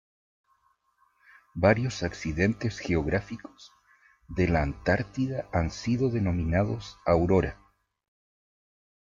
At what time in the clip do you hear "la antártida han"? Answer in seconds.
4.47-5.69